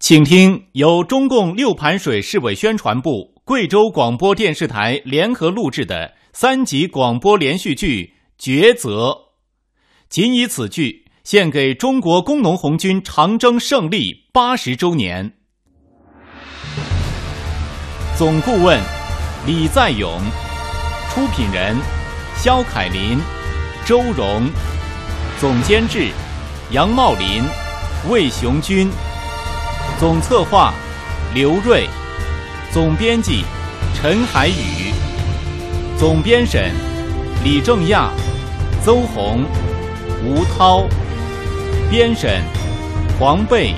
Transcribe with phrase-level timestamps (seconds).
[0.00, 9.08] 请听由中共六盘水市委宣传部、贵州广播电视台联合录制的三集广播连续剧《抉择》，
[10.08, 15.34] 仅以此剧献给中国工农红军长征胜利八十周年。
[18.16, 18.80] 总顾问
[19.46, 20.18] 李在勇，
[21.10, 21.76] 出品人
[22.36, 23.18] 肖凯林、
[23.84, 24.48] 周荣，
[25.38, 26.08] 总监制
[26.70, 27.42] 杨茂林、
[28.08, 28.90] 魏雄军。
[30.00, 30.72] 总策划
[31.34, 31.86] 刘瑞，
[32.72, 33.44] 总编辑
[33.94, 34.94] 陈海宇，
[35.98, 36.72] 总编审
[37.44, 38.08] 李正亚、
[38.82, 39.44] 邹红、
[40.24, 40.86] 吴涛，
[41.90, 42.40] 编审
[43.18, 43.74] 黄贝、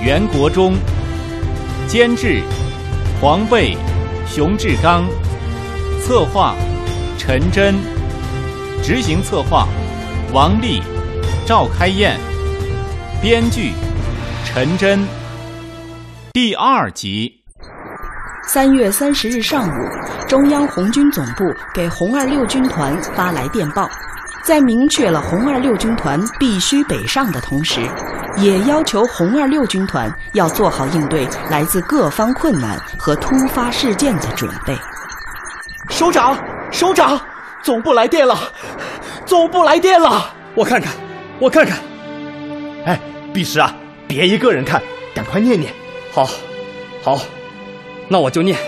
[0.00, 0.76] 袁国忠，
[1.86, 2.40] 监制
[3.20, 3.76] 黄贝、
[4.26, 5.04] 熊志刚，
[6.02, 6.56] 策划
[7.18, 7.74] 陈真，
[8.82, 9.68] 执行策划
[10.32, 10.80] 王丽、
[11.44, 12.18] 赵开燕，
[13.20, 13.74] 编剧
[14.42, 15.19] 陈真。
[16.32, 17.42] 第二集，
[18.46, 19.72] 三月三十日上午，
[20.28, 23.90] 中央红军总部给红二六军团发来电报，
[24.44, 27.80] 在明确了红二六军团必须北上的同时，
[28.36, 34.72] 也要求红二六军团要做好应对来自各方困难和突发事件的准备。
[35.88, 36.38] 首长，
[36.70, 37.20] 首长，
[37.60, 38.38] 总部来电了，
[39.26, 40.92] 总部来电了，我看看，
[41.40, 41.76] 我看看。
[42.86, 43.00] 哎，
[43.34, 43.74] 毕师啊，
[44.06, 44.80] 别一个人看，
[45.12, 45.74] 赶快念念。
[46.12, 46.28] 好，
[47.02, 47.20] 好，
[48.08, 48.58] 那我就念。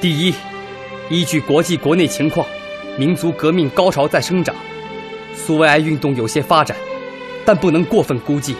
[0.00, 0.34] 第一，
[1.10, 2.46] 依据国际国内情况，
[2.96, 4.54] 民族革命高潮在生长，
[5.34, 6.76] 苏维埃运动有些发展，
[7.44, 8.54] 但不能过分估计。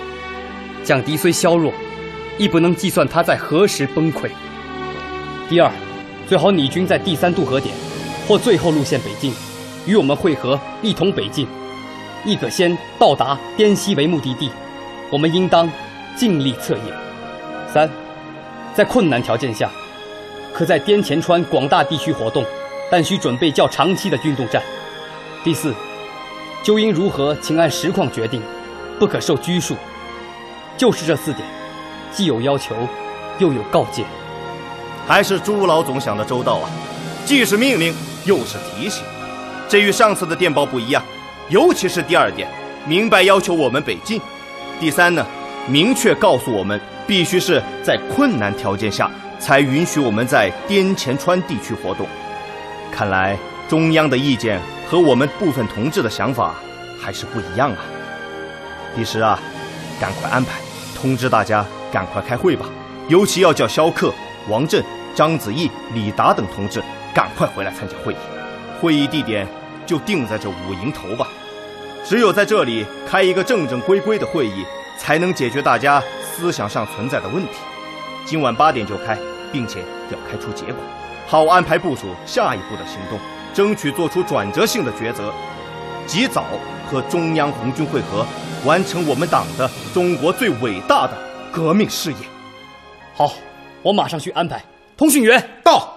[0.82, 1.72] 蒋敌虽削弱，
[2.38, 4.28] 亦不能计算他在何时崩溃。
[5.48, 5.70] 第二，
[6.26, 7.72] 最好你军在第三渡河点
[8.26, 9.32] 或最后路线北进，
[9.86, 11.46] 与我们会合，一同北进，
[12.24, 14.50] 亦可先到达滇西为目的地。
[15.10, 15.70] 我们应当
[16.16, 17.03] 尽力策应。
[17.74, 17.90] 三，
[18.72, 19.68] 在困难条件下，
[20.52, 22.44] 可在滇黔川广大地区活动，
[22.88, 24.62] 但需准备较长期的运动战。
[25.42, 25.74] 第四，
[26.62, 28.40] 究应如何，请按实况决定，
[28.96, 29.74] 不可受拘束。
[30.76, 31.42] 就是这四点，
[32.12, 32.76] 既有要求，
[33.40, 34.04] 又有告诫。
[35.04, 36.70] 还是朱老总想的周到啊，
[37.24, 37.92] 既是命令，
[38.24, 39.02] 又是提醒，
[39.68, 41.02] 这与上次的电报不一样。
[41.48, 42.48] 尤其是第二点，
[42.86, 44.20] 明白要求我们北进。
[44.78, 45.26] 第三呢，
[45.66, 46.80] 明确告诉我们。
[47.06, 52.06] 必须是在困难条件下才允许我们在滇黔川地区活动。
[52.90, 53.36] 看来
[53.68, 56.54] 中央的意见和我们部分同志的想法
[57.00, 57.78] 还是不一样啊。
[58.96, 59.38] 第十啊，
[60.00, 60.60] 赶快安排，
[60.94, 62.66] 通知大家赶快开会吧。
[63.08, 64.14] 尤其要叫肖克、
[64.48, 64.82] 王震、
[65.14, 66.82] 章子毅、李达等同志
[67.12, 68.16] 赶快回来参加会议。
[68.80, 69.46] 会议地点
[69.84, 71.28] 就定在这五营头吧。
[72.04, 74.64] 只有在这里开一个正正规规的会议，
[74.98, 76.02] 才能解决大家。
[76.36, 77.52] 思想上存在的问题，
[78.24, 79.16] 今晚八点就开，
[79.52, 80.76] 并且要开出结果，
[81.28, 83.18] 好安排部署下一步的行动，
[83.54, 85.32] 争取做出转折性的抉择，
[86.08, 86.44] 及早
[86.90, 88.26] 和中央红军会合，
[88.64, 91.16] 完成我们党的中国最伟大的
[91.52, 92.18] 革命事业。
[93.14, 93.32] 好，
[93.82, 94.62] 我马上去安排。
[94.96, 95.88] 通讯员到，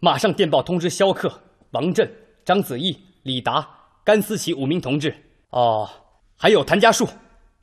[0.00, 1.30] 马上电报通知肖克、
[1.72, 2.10] 王震、
[2.42, 3.66] 张子毅、李达、
[4.02, 5.14] 甘思琪五名同志。
[5.50, 5.88] 哦，
[6.38, 7.06] 还有谭家树，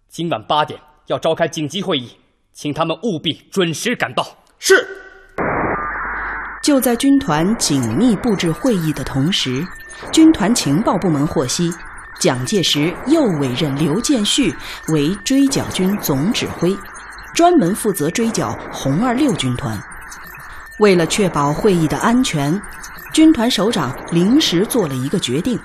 [0.07, 0.79] 今晚八点。
[1.07, 2.17] 要召开紧急会议，
[2.53, 4.25] 请他们务必准时赶到。
[4.59, 4.87] 是。
[6.63, 9.65] 就在军团紧密布置会议的同时，
[10.11, 11.73] 军团情报部门获悉，
[12.19, 14.53] 蒋介石又委任刘建绪
[14.89, 16.77] 为追剿军总指挥，
[17.33, 19.75] 专门负责追剿红二六军团。
[20.79, 22.61] 为了确保会议的安全，
[23.11, 25.59] 军团首长临时做了一个决定。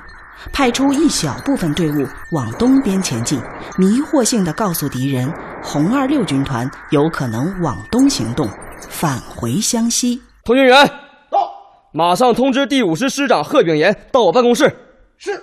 [0.53, 3.39] 派出一小部分队伍往东边前进，
[3.77, 5.31] 迷惑性的告诉敌人，
[5.63, 8.49] 红二六军团有可能往东行动，
[8.89, 10.21] 返回湘西。
[10.45, 10.87] 通讯员
[11.31, 11.51] 到，
[11.93, 14.75] 马上通知第五师师长贺炳炎到我办公室。
[15.19, 15.43] 是。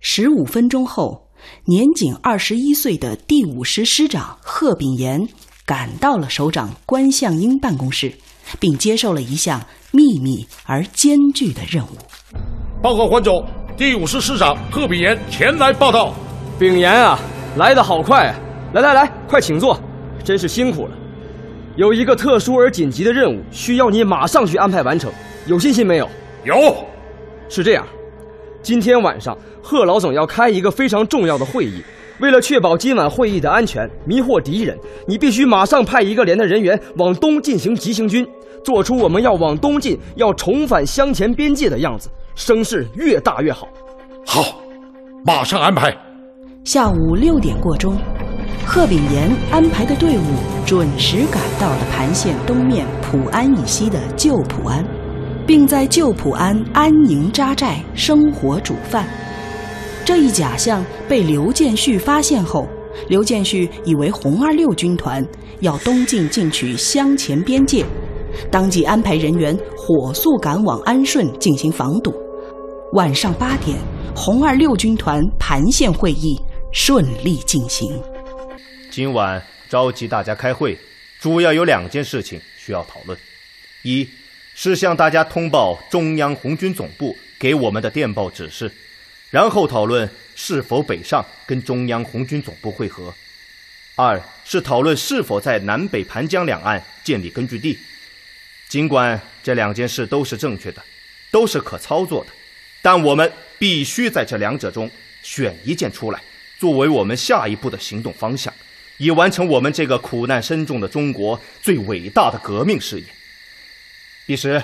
[0.00, 1.28] 十五分钟后，
[1.66, 5.28] 年仅二十一岁的第五师师长贺炳炎
[5.66, 8.12] 赶到了首长关向英办公室，
[8.60, 11.90] 并接受了一项秘密而艰巨的任务。
[12.80, 13.44] 报告关总。
[13.78, 16.12] 第五师师长贺炳炎前来报道。
[16.58, 17.16] 炳炎啊，
[17.58, 18.34] 来得好快啊！
[18.74, 19.78] 来来来，快请坐，
[20.24, 20.92] 真是辛苦了。
[21.76, 25.08] 有一个特殊而紧急的任务，需要你马上去安排完成，
[25.46, 26.10] 有信心没有？
[26.42, 26.74] 有。
[27.48, 27.86] 是这样，
[28.62, 31.80] 今天晚上贺老总要开一个非常重要的会议，
[32.20, 34.76] 为了确保今晚会议的安全，迷惑敌人，
[35.06, 38.26] 你必须马上派一个连的人员往东进行急行军，
[38.64, 42.10] 做出我们要往东进、要重返湘黔边界的样子。
[42.34, 43.68] 声势越大越好。
[44.26, 44.42] 好，
[45.24, 45.96] 马上安排。
[46.64, 47.96] 下午六点过钟，
[48.66, 50.22] 贺炳炎安排的队伍
[50.66, 54.84] 准时赶到了盘县东面普安以西的旧普安，
[55.46, 59.06] 并在旧普安安营扎寨，生火煮饭。
[60.08, 62.66] 这一假象被刘建绪发现后，
[63.10, 65.22] 刘建绪以为红二六军团
[65.60, 67.84] 要东进进取湘黔边界，
[68.50, 72.10] 当即安排人员火速赶往安顺进行防堵。
[72.94, 73.76] 晚上八点，
[74.16, 76.40] 红二六军团盘县会议
[76.72, 78.02] 顺利进行。
[78.90, 80.78] 今晚召集大家开会，
[81.20, 83.18] 主要有两件事情需要讨论：
[83.82, 84.08] 一
[84.54, 88.72] 是向大家通报中央红军总部给我们的电报指示，
[89.30, 93.12] 然后讨论是否北上跟中央红军总部会合；
[93.94, 97.78] 二是讨论是否在南北盘江两岸建立根据地。
[98.68, 100.82] 尽管这两件事都是正确的，
[101.30, 102.30] 都是可操作的，
[102.82, 104.90] 但我们必须在这两者中
[105.22, 106.22] 选一件出来，
[106.58, 108.52] 作为我们下一步的行动方向。
[108.98, 113.06] 以完成我们这个苦难深重的中国最伟大的革命事业。
[114.26, 114.62] 第十，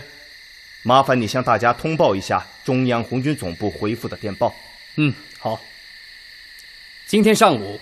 [0.86, 4.54] 麻烦你向大家通报一下中央红军总部回复的电报。
[4.96, 5.60] 嗯，好。
[7.06, 7.80] 今天上午，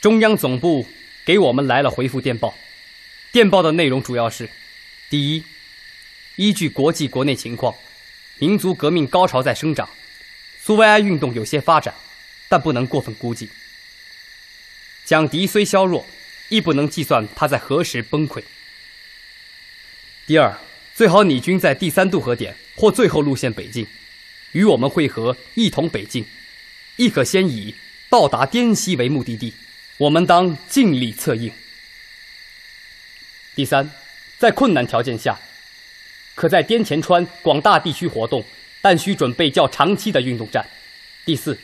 [0.00, 0.86] 中央总部
[1.26, 2.54] 给我们来了回复电报。
[3.30, 4.48] 电报的内容主要是：
[5.10, 5.44] 第一，
[6.36, 7.74] 依据国际国内情况，
[8.38, 9.88] 民族革命高潮在生长，
[10.58, 11.94] 苏维埃运动有些发展，
[12.48, 13.50] 但不能过分估计。
[15.04, 16.06] 蒋敌虽削弱，
[16.48, 18.42] 亦不能计算他在何时崩溃。
[20.26, 20.56] 第二，
[20.94, 23.86] 最好你军在第三渡河点或最后路线北进，
[24.52, 26.24] 与我们会合，一同北进，
[26.96, 27.74] 亦可先以
[28.08, 29.52] 到达滇西为目的地，
[29.96, 31.52] 我们当尽力策应。
[33.54, 33.90] 第三，
[34.38, 35.38] 在困难条件下，
[36.34, 38.44] 可在滇黔川广大地区活动，
[38.80, 40.66] 但需准备较长期的运动战。
[41.24, 41.58] 第四，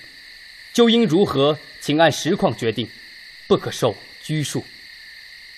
[0.72, 2.88] 究应如何，请按实况决定。
[3.46, 4.62] 不可受拘束。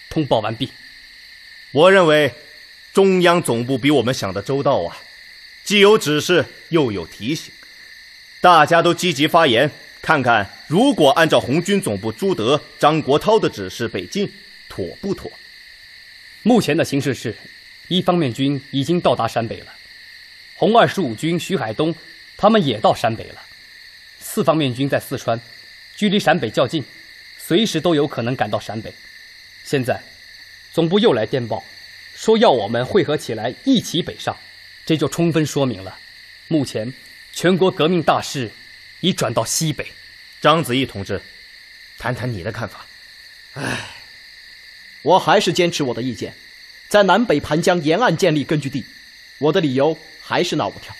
[0.08, 0.70] 通报完毕。
[1.72, 2.32] 我认为
[2.92, 4.96] 中央总部比我们想的周到啊，
[5.64, 7.52] 既有指示又有提醒，
[8.40, 9.70] 大家都积极发言，
[10.02, 14.30] 看看如果按照红军总部朱德、张国焘的指示北进，
[14.68, 15.30] 妥不妥？
[16.42, 17.36] 目前的形势是，
[17.88, 19.66] 一方面军已经到达陕北了，
[20.56, 21.94] 红二十五军徐海东
[22.36, 23.40] 他们也到陕北了，
[24.18, 25.40] 四方面军在四川，
[25.94, 26.84] 距离陕北较近。
[27.38, 28.94] 随时都有可能赶到陕北。
[29.64, 30.00] 现在，
[30.72, 31.64] 总部又来电报，
[32.20, 34.36] 说要我们汇合起来一起北上，
[34.84, 35.98] 这就充分说明了，
[36.48, 36.92] 目前
[37.32, 38.50] 全国革命大势
[39.00, 39.86] 已转到西北。
[40.38, 41.18] 章子毅同志，
[41.96, 42.84] 谈谈你的看法。
[43.54, 43.88] 唉，
[45.00, 46.34] 我还是坚持我的意见，
[46.88, 48.84] 在南北盘江沿岸建立根据地。
[49.38, 50.94] 我的理由还是那五条：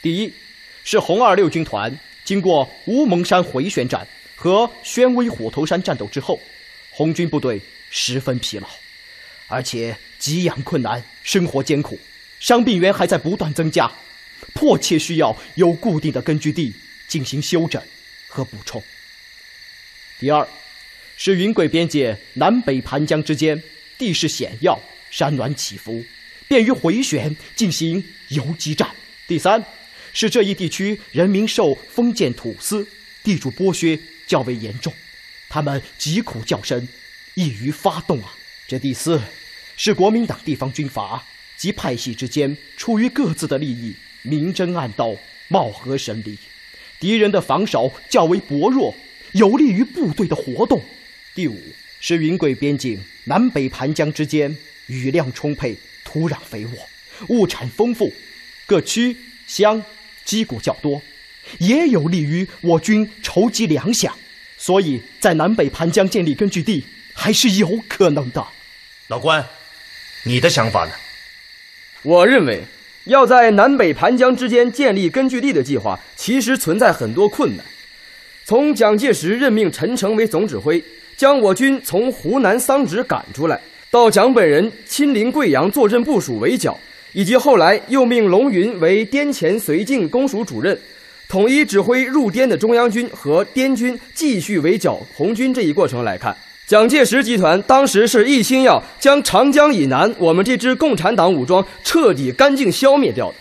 [0.00, 0.32] 第一，
[0.84, 1.92] 是红二六军团
[2.24, 4.06] 经过乌蒙山回旋战。
[4.36, 6.40] 和宣威虎头山战斗之后，
[6.92, 7.60] 红军部队
[7.90, 8.68] 十分疲劳，
[9.48, 11.98] 而且给养困难，生活艰苦，
[12.40, 13.90] 伤病员还在不断增加，
[14.54, 16.74] 迫切需要有固定的根据地
[17.06, 17.82] 进行休整
[18.28, 18.82] 和补充。
[20.18, 20.46] 第二，
[21.16, 23.62] 是云贵边界南北盘江之间
[23.96, 24.80] 地势险要，
[25.10, 26.04] 山峦起伏，
[26.48, 28.88] 便于回旋进行游击战。
[29.26, 29.64] 第三，
[30.12, 32.86] 是这一地区人民受封建土司、
[33.22, 33.98] 地主剥削。
[34.28, 34.92] 较为严重，
[35.48, 36.86] 他们疾苦较深，
[37.32, 38.34] 易于发动啊。
[38.66, 39.18] 这第四，
[39.80, 41.24] 是国民党地方军阀
[41.56, 45.16] 及派系之间出于各自的利益，明争暗斗，
[45.46, 46.36] 貌合神离。
[46.98, 48.92] 敌人的防守较为薄弱，
[49.32, 50.82] 有利于部队的活动。
[51.32, 51.56] 第五，
[52.00, 54.54] 是云贵边境南北盘江之间
[54.88, 56.72] 雨量充沛，土壤肥沃，
[57.28, 58.12] 物产丰富，
[58.66, 59.16] 各区
[59.46, 59.80] 乡
[60.24, 61.00] 积谷较多。
[61.58, 64.10] 也有利于我军筹集粮饷，
[64.56, 68.44] 所以在南北盘江建立根据地还是有可能的。
[69.06, 69.42] 老关，
[70.24, 70.92] 你的想法呢？
[72.02, 72.62] 我认为，
[73.04, 77.64] 要在南北盘江之间建立根据地的计划，其实存在很多困难。
[78.44, 80.82] 从蒋介石任命陈诚为总指挥，
[81.16, 83.60] 将我军从湖南桑植赶出来，
[83.90, 86.78] 到蒋本人亲临贵阳坐镇部署围剿，
[87.12, 90.78] 以及后来又命龙云为滇黔绥靖公署主任。
[91.28, 96.34] 统一指挥入滇的中央军和滇军继续围剿红军这一过程来看，
[96.68, 103.34] 蒋介石集团当时是一心要将长江以南我们这支共产党武装彻底干净消灭掉的，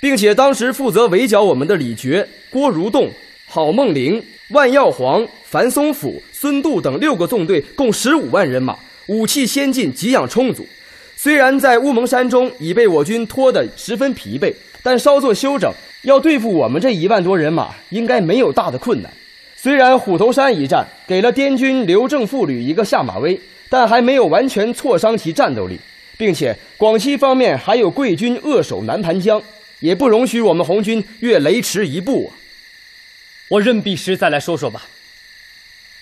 [0.00, 3.10] 并且当时负责围剿我们的李觉、郭如栋、
[3.46, 8.74] 郝梦龄、万耀煌、樊松甫、孙度等六个纵队，共十五万人马，
[9.08, 10.66] 武器先进，给养充足。
[11.14, 14.50] 虽然在乌蒙山中已被我军拖得十分疲惫，
[14.82, 15.70] 但稍作休整。
[16.04, 19.12] 要对付我们这一万多人马，应该没有大的困难。
[19.62, 25.78] 虽然虎头山一战给了滇军刘正副旅一个下马威，但还没有完全挫伤其战斗力，
[26.18, 29.40] 并且广西方面还有贵军扼守南盘江，
[29.78, 32.34] 也不容许我们红军越雷池一步啊！
[33.46, 34.82] 我任弼时再来说说吧。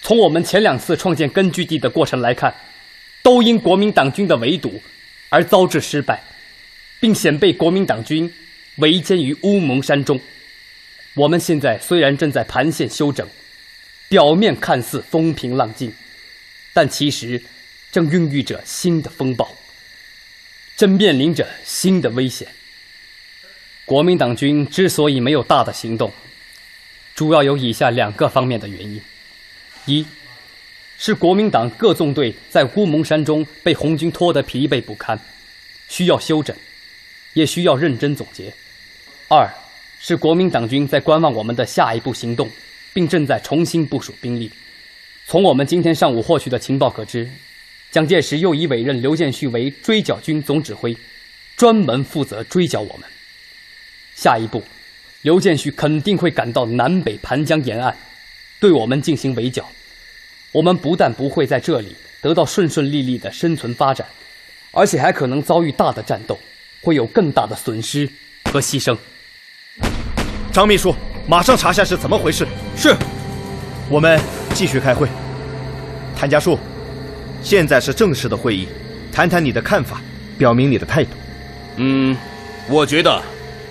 [0.00, 2.54] 从我们前两次创建根据地的过程来看，
[3.22, 4.80] 都因国民党军的围堵
[5.28, 6.22] 而遭致失败，
[6.98, 8.32] 并险被国民党军
[8.76, 10.18] 围歼于乌蒙山中。
[11.12, 13.28] 我们现在虽然正在盘县休整，
[14.10, 15.94] 表面看似风平浪静，
[16.72, 17.40] 但其实
[17.92, 19.48] 正孕育着新的风暴，
[20.76, 22.48] 正面临着新的危险。
[23.84, 26.12] 国民党军之所以没有大的行动，
[27.14, 29.00] 主要有以下两个方面的原因：
[29.86, 30.04] 一
[30.98, 35.16] 是国民党各纵队在乌蒙山中被红军拖得疲惫不堪，
[35.88, 36.56] 需要休整，
[37.34, 38.50] 也需要认真总结；
[39.28, 39.48] 二
[40.00, 42.50] 是国民党军在观望我们的下一步行动，
[42.92, 44.50] 并正在重新部署兵力。
[45.26, 47.28] 从我们今天上午获取的情报可知，
[47.90, 50.96] 蒋介石又已委任刘建绪为追剿军总指挥，
[51.56, 53.08] 专门负责追剿我们。
[54.14, 54.62] 下一步，
[55.22, 57.96] 刘建绪肯定会赶到南北盘江沿岸，
[58.58, 59.68] 对我们进行围剿。
[60.52, 64.06] 我们不但不会在这里得到顺顺利利的生存发展，
[64.72, 66.36] 而且还可能遭遇大的战斗，
[66.80, 68.10] 会有更大的损失
[68.50, 68.96] 和牺牲。
[70.52, 70.92] 张秘书，
[71.30, 72.44] 马上查下是怎么回事。
[72.76, 72.92] 是，
[73.88, 74.20] 我们
[74.52, 75.06] 继续开会。
[76.16, 76.58] 谭家树，
[77.40, 78.66] 现在是正式的会议，
[79.12, 80.02] 谈谈你的看法，
[80.36, 81.10] 表明你的态度。
[81.76, 82.16] 嗯，
[82.68, 83.22] 我觉得。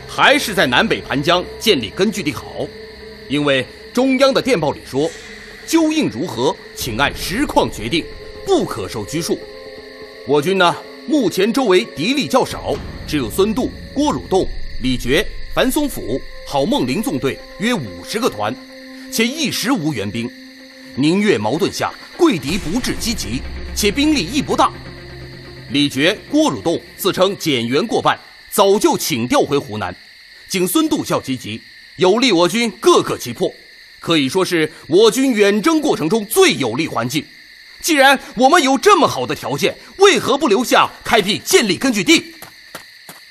[0.08, 2.66] 还是在南北盘江建立根据地好，
[3.28, 3.64] 因为
[3.94, 5.12] 中央的电报里说，
[5.68, 8.04] 究竟如何，请按实况决定，
[8.44, 9.38] 不可受拘束。
[10.26, 10.76] 我军呢，
[11.06, 12.74] 目前周围敌力较少，
[13.06, 14.48] 只有孙渡、郭汝栋、
[14.82, 15.24] 李觉、
[15.60, 18.56] 樊松甫、郝梦麟纵队约五十个团，
[19.12, 20.32] 且一时无援兵。
[20.96, 23.42] 宁越矛盾下，贵敌不致积极，
[23.76, 24.72] 且兵力亦不大。
[25.72, 28.18] 李觉、郭汝栋自称减员过半。
[28.50, 29.94] 早就请调回湖南，
[30.48, 31.62] 仅孙渡较积极，
[31.98, 33.54] 有利我军各个击破，
[34.00, 37.22] 可以说是我军远征过程中最有利环境。
[37.82, 42.34] 既然我们有这么好的条件，为何不留下开辟建立根据地？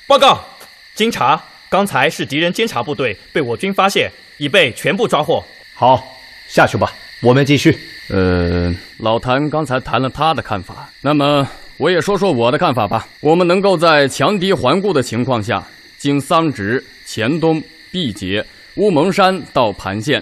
[0.05, 0.45] 报告，
[0.93, 5.43] 经查，刚才是敌人监察部队被我军发现，已被全部抓获。
[5.73, 6.03] 好，
[6.47, 7.77] 下去吧，我们继续。
[8.09, 11.47] 呃，老谭刚才谈了他的看法，那么。
[11.77, 13.07] 我也说说我的看法吧。
[13.21, 15.65] 我们能够在强敌环顾的情况下，
[15.97, 18.45] 经桑植、黔东、毕节、
[18.75, 20.21] 乌蒙山到盘县，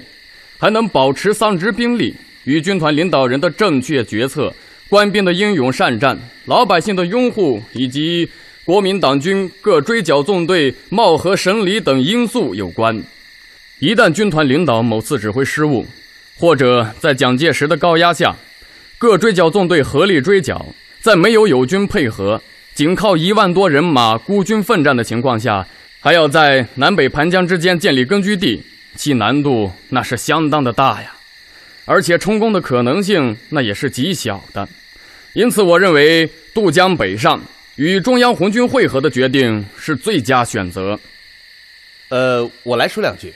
[0.60, 4.54] 还能保持桑植兵力与军团领导人的正确决策、
[4.88, 8.30] 官兵的英勇善战、老百姓的拥护以及
[8.68, 13.02] 国民党军各追剿纵队貌合神离等因素有关。
[13.80, 15.88] 一旦军团领导某次指挥失误，
[16.38, 18.36] 或者在蒋介石的高压下，
[18.98, 20.66] 各追剿纵队合力追剿。
[21.00, 22.42] 在没有友军配合，
[22.76, 25.66] 仅靠一万多人马孤军奋战的情况下，
[26.02, 28.62] 还要在南北盘江之间建立根据地，
[28.98, 31.14] 其难度那是相当的大呀，
[31.86, 34.68] 而且成功的可能性那也是极小的。
[35.32, 37.42] 因此，我认为渡江北上
[37.78, 41.00] 与中央红军会合的决定是最佳选择。
[42.10, 43.32] 呃，我来说两句，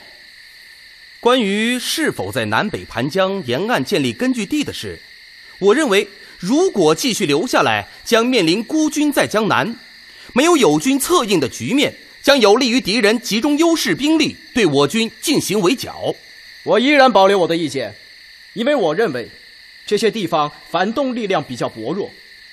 [1.20, 5.00] 关于是否在南北盘江沿岸建立根据地的事，
[5.60, 6.08] 我认为。
[6.44, 9.78] 如果继续留下来，将面临孤军在江南，
[10.34, 11.94] 没有友军策应的局面，
[12.24, 16.16] 将有利于敌人集中优势兵力对我军进行围剿。
[16.64, 17.94] 我依然保留我的意见，
[18.54, 19.30] 因为我认为
[19.86, 22.10] 这些地方反动力量比较薄弱，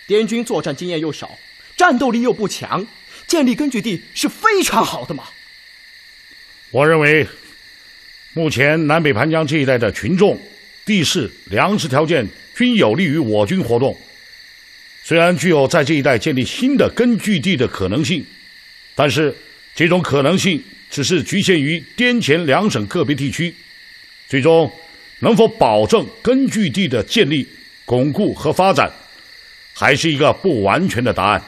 [0.06, 1.38] 滇军作战经验又少，
[1.78, 2.86] 战斗力又不强，
[3.26, 5.24] 建立根据地是非常好的嘛。
[6.70, 7.26] 我认为，
[8.34, 10.38] 目前南北盘江这一带的群众、
[10.84, 12.28] 地势、粮食条件。
[12.58, 13.96] 均有利于我军活动。
[15.04, 18.26] 虽然具有在这一带建立新的根据地的可能性，
[18.96, 19.32] 但是
[19.76, 23.54] 这种可能性只是局限于滇黔两省个别地区。
[24.28, 24.68] 最终
[25.20, 27.46] 能否保证根据地的建立、
[27.84, 28.92] 巩固和发展，
[29.72, 31.40] 还是一个不完全的答案。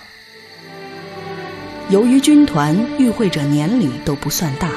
[1.90, 4.70] 由于军团与会者年龄都不算大，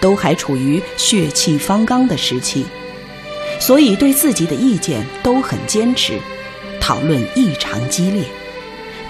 [0.00, 2.64] 都还处于血气方刚的时期。
[3.60, 6.18] 所以，对自己的意见都很坚持，
[6.80, 8.24] 讨论异常激烈。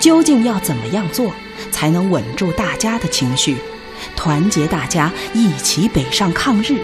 [0.01, 1.33] 究竟要怎么样做，
[1.71, 3.57] 才能稳住大家的情绪，
[4.17, 6.77] 团结大家一起北上抗日？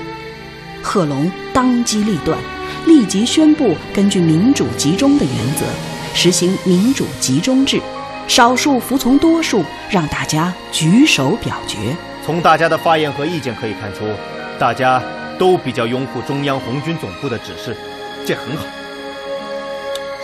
[0.80, 2.38] 贺龙当机立断，
[2.86, 5.66] 立即宣布根据民主集中的原则，
[6.14, 7.80] 实行民主集中制，
[8.26, 11.78] 少数服从多数，让大家举手表决。
[12.24, 14.06] 从大家的发言和意见可以看出，
[14.58, 15.02] 大家
[15.38, 17.76] 都比较拥护中央红军总部的指示，
[18.26, 18.64] 这很好。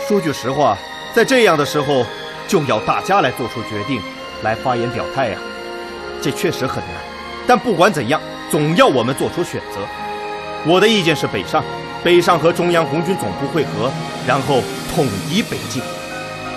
[0.09, 0.77] 说句实话，
[1.13, 2.05] 在这样的时候，
[2.49, 4.01] 就要大家来做出决定，
[4.43, 5.39] 来发言表态呀，
[6.23, 6.95] 这确实很难。
[7.47, 9.79] 但不管怎样，总要我们做出选择。
[10.67, 11.63] 我的意见是北上，
[12.03, 13.93] 北上和中央红军总部会合，
[14.27, 14.63] 然后
[14.95, 15.83] 统一北境。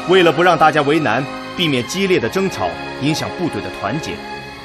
[0.10, 1.24] 为了不让大家为难，
[1.56, 2.68] 避免激烈的争吵
[3.02, 4.12] 影响部队的团结，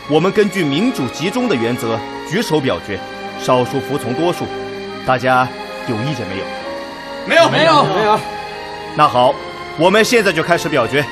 [0.08, 2.98] 我们根据民主集中的原则举手表决，
[3.40, 4.44] 少数服从多数。
[5.06, 5.48] 大家
[5.86, 6.44] 有意见没有？
[7.26, 8.18] 没有，没有，没有。
[8.96, 9.34] 那好，
[9.78, 11.04] 我们现在就开始表决。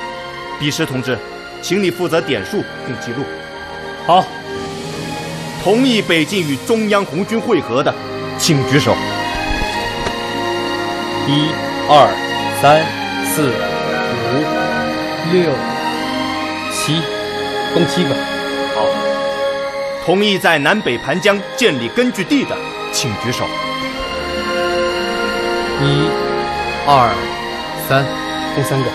[0.59, 1.19] 笔试同志，
[1.63, 3.25] 请你负责点数并记录。
[4.07, 4.25] 好。
[5.63, 7.93] 同意北进与中央红军会合的，
[8.39, 8.95] 请举手。
[11.27, 11.49] 一、
[11.89, 12.09] 二、
[12.63, 12.87] 三、
[13.35, 13.76] 四、五、
[15.33, 15.53] 六、
[16.73, 17.01] 七，
[17.75, 18.11] 共七个。
[18.75, 18.87] 好。
[20.05, 22.57] 同意在南北盘江建立根据地的，
[22.93, 23.45] 请举手。
[25.83, 26.09] 一、
[26.87, 27.13] 二、
[27.89, 28.05] 三，
[28.55, 28.91] 共三个。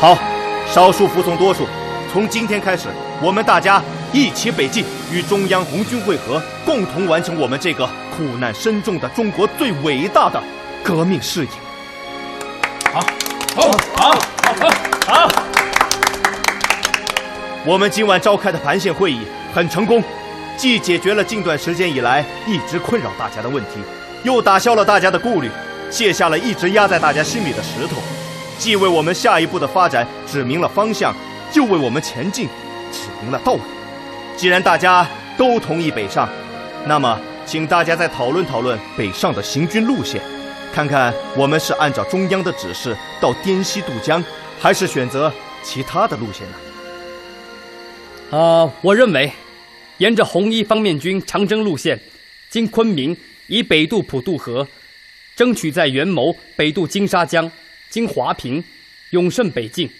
[0.00, 0.18] 好，
[0.66, 1.66] 少数服从多数。
[2.12, 2.88] 从今天开始，
[3.22, 3.80] 我们大家
[4.12, 10.42] 一起北进，与中央红军会合，共同完成我们这个苦难深重的中国最伟大的
[10.82, 11.50] 革命事业。
[17.66, 19.20] 我们今晚召开的盘县会议
[19.54, 20.02] 很成功，
[20.56, 23.80] 既解决了近段时间以来一直困扰大家的问题，
[24.24, 25.50] 又打消了大家的顾虑，
[25.90, 27.96] 卸下了一直压在大家心里的石头，
[28.58, 31.14] 既为我们下一步的发展指明了方向。
[31.52, 32.46] 就为我们前进
[32.92, 33.60] 指明了道路。
[34.36, 35.04] 既然大家
[35.36, 36.28] 都同意北上，
[36.86, 40.22] 那么请大家再讨论讨论北上的行军路线，
[40.72, 44.22] 看看我们是按照中央的指示到滇西渡江，
[44.60, 45.32] 还是选择
[45.64, 46.69] 其他的路线呢？
[48.30, 49.32] 呃，我认为，
[49.98, 51.98] 沿着红一方面军长征路线，
[52.48, 53.16] 经昆明
[53.48, 54.66] 以北渡普渡河，
[55.34, 57.50] 争取在元谋北渡金沙江，
[57.88, 58.62] 经华坪、
[59.10, 59.90] 永胜北进。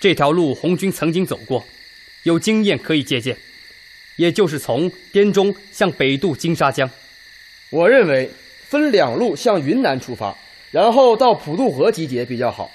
[0.00, 1.62] 这条路红军曾经走过，
[2.22, 3.36] 有经验可以借鉴。
[4.16, 6.88] 也就是从滇中向北渡金沙江。
[7.68, 8.30] 我认为
[8.68, 10.34] 分两路向云南出发，
[10.70, 12.70] 然后到普渡河集结比较好。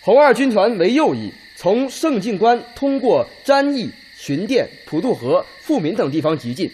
[0.00, 3.90] 红二军团为右翼，从盛境关通过詹义、
[4.22, 6.68] 巡甸、普渡河、富民等地方急进；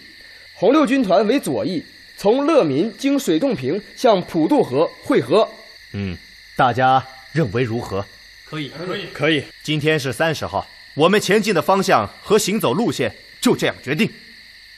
[0.53, 1.81] 红六军团为左翼，
[2.17, 5.47] 从乐民经水洞坪向普渡河汇合。
[5.93, 6.17] 嗯，
[6.57, 8.05] 大家认为如何？
[8.43, 9.41] 可以，可以，可以。
[9.63, 14.11] 今天是三十号，我们前进的方向和行走路线就这样决定。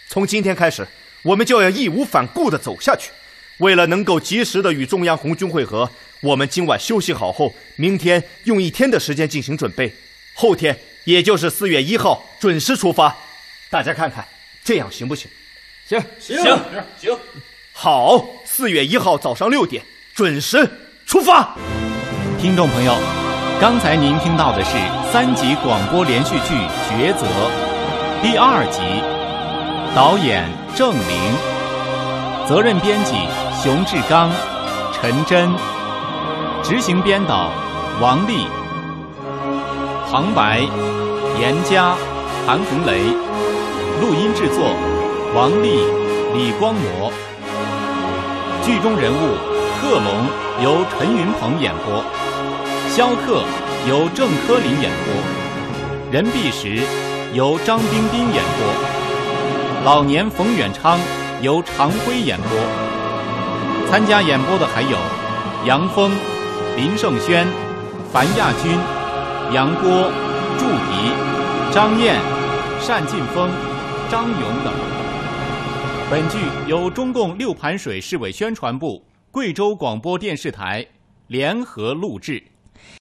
[0.07, 0.87] 从今天开始，
[1.23, 3.09] 我们就要义无反顾地走下去。
[3.57, 5.89] 为了能够及时地与中央红军会合，
[6.21, 9.91] 我们今晚休息好后，明天用一天的时间进行准备，
[10.35, 13.15] 后天，也就是四月一号准时出发。
[13.69, 14.27] 大家看看，
[14.63, 15.29] 这样行不行？
[15.87, 16.57] 行，行，行
[16.99, 17.17] 行。
[17.73, 19.83] 好，四月一号早上六点
[20.13, 20.69] 准时
[21.05, 21.55] 出发。
[22.39, 22.95] 听众朋友。
[23.61, 24.71] 刚才您听到的是
[25.11, 26.53] 三集广播连续剧
[26.89, 27.25] 《抉择》
[28.21, 28.79] 第二集，
[29.93, 33.15] 导演郑玲，责任编辑
[33.61, 34.31] 熊志刚、
[34.93, 35.53] 陈真，
[36.63, 37.51] 执行编导
[37.99, 38.47] 王丽，
[40.11, 40.61] 旁白
[41.39, 41.95] 严佳、
[42.47, 42.99] 韩红雷，
[44.01, 44.75] 录音制作
[45.35, 45.85] 王丽、
[46.33, 47.13] 李光模，
[48.63, 49.37] 剧中人物
[49.79, 52.03] 贺龙由陈云鹏演播。
[52.89, 53.43] 萧克
[53.87, 55.13] 由郑科林演播，
[56.11, 56.81] 任弼时
[57.35, 60.99] 由张彬彬演播，老年冯远昌
[61.43, 63.87] 由常辉演播。
[63.87, 64.97] 参加演播的还有
[65.65, 66.11] 杨峰、
[66.75, 67.47] 林胜轩、
[68.11, 68.75] 樊亚军、
[69.51, 70.11] 杨波、
[70.59, 72.21] 祝迪、张燕、
[72.87, 73.49] 单劲峰、
[74.07, 74.71] 张勇等。
[76.07, 80.85] 本剧由中共六盘水市委宣传部、贵州广播电视台
[81.25, 82.43] 联合录制。